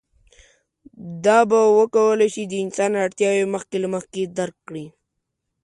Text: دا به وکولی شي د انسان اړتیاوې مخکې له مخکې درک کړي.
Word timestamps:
دا 1.25 1.39
به 1.49 1.59
وکولی 1.77 2.27
شي 2.33 2.43
د 2.47 2.53
انسان 2.63 2.91
اړتیاوې 3.05 3.45
مخکې 3.55 3.77
له 3.83 3.87
مخکې 3.95 4.21
درک 4.37 4.57
کړي. 4.67 4.85